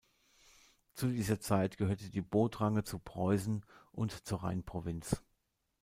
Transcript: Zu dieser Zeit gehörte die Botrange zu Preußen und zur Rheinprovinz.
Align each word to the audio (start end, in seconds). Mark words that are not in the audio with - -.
Zu 0.95 1.09
dieser 1.09 1.39
Zeit 1.39 1.77
gehörte 1.77 2.09
die 2.09 2.23
Botrange 2.23 2.83
zu 2.83 2.97
Preußen 2.97 3.63
und 3.91 4.25
zur 4.25 4.41
Rheinprovinz. 4.43 5.21